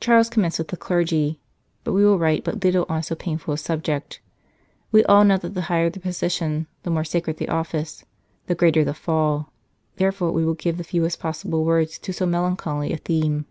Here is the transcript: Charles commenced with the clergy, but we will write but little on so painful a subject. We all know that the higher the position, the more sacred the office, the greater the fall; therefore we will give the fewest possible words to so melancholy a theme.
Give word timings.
Charles 0.00 0.30
commenced 0.30 0.56
with 0.58 0.68
the 0.68 0.76
clergy, 0.78 1.38
but 1.84 1.92
we 1.92 2.02
will 2.02 2.18
write 2.18 2.44
but 2.44 2.64
little 2.64 2.86
on 2.88 3.02
so 3.02 3.14
painful 3.14 3.52
a 3.52 3.58
subject. 3.58 4.18
We 4.90 5.04
all 5.04 5.22
know 5.22 5.36
that 5.36 5.52
the 5.52 5.60
higher 5.68 5.90
the 5.90 6.00
position, 6.00 6.66
the 6.82 6.88
more 6.88 7.04
sacred 7.04 7.36
the 7.36 7.50
office, 7.50 8.06
the 8.46 8.54
greater 8.54 8.84
the 8.84 8.94
fall; 8.94 9.52
therefore 9.96 10.32
we 10.32 10.46
will 10.46 10.54
give 10.54 10.78
the 10.78 10.82
fewest 10.84 11.20
possible 11.20 11.62
words 11.66 11.98
to 11.98 12.10
so 12.10 12.24
melancholy 12.24 12.90
a 12.90 12.96
theme. 12.96 13.44